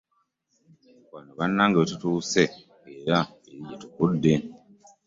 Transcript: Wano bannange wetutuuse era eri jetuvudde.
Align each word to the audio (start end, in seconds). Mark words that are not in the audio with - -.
Wano 1.13 1.31
bannange 1.39 1.77
wetutuuse 1.79 2.43
era 2.97 3.17
eri 3.47 3.59
jetuvudde. 3.67 4.33